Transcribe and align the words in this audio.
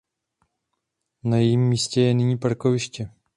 Na 1.23 1.37
jejím 1.37 1.61
místě 1.67 2.01
je 2.01 2.13
nyní 2.13 2.37
parkoviště. 2.37 3.09